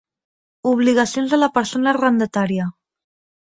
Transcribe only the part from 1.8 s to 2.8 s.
arrendatària.